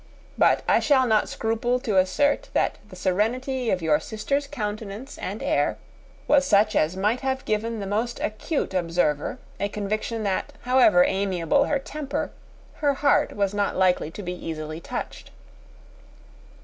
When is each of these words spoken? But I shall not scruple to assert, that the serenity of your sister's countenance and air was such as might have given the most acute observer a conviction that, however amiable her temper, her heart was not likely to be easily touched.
But 0.35 0.63
I 0.67 0.79
shall 0.79 1.05
not 1.05 1.29
scruple 1.29 1.79
to 1.81 1.97
assert, 1.99 2.49
that 2.53 2.79
the 2.89 2.95
serenity 2.95 3.69
of 3.69 3.83
your 3.83 3.99
sister's 3.99 4.47
countenance 4.47 5.19
and 5.19 5.43
air 5.43 5.77
was 6.27 6.43
such 6.43 6.75
as 6.75 6.97
might 6.97 7.19
have 7.21 7.45
given 7.45 7.79
the 7.79 7.85
most 7.85 8.19
acute 8.19 8.73
observer 8.73 9.37
a 9.59 9.69
conviction 9.69 10.23
that, 10.23 10.53
however 10.63 11.03
amiable 11.07 11.65
her 11.65 11.77
temper, 11.77 12.31
her 12.77 12.95
heart 12.95 13.33
was 13.35 13.53
not 13.53 13.75
likely 13.77 14.09
to 14.09 14.23
be 14.23 14.33
easily 14.33 14.79
touched. 14.79 15.29